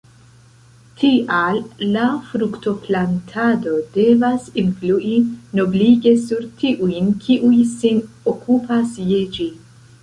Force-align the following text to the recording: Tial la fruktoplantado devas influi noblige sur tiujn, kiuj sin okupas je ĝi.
Tial 1.01 1.59
la 1.97 2.05
fruktoplantado 2.31 3.75
devas 3.99 4.49
influi 4.63 5.15
noblige 5.61 6.17
sur 6.27 6.51
tiujn, 6.65 7.15
kiuj 7.29 7.57
sin 7.79 8.05
okupas 8.37 9.01
je 9.15 9.25
ĝi. 9.39 9.51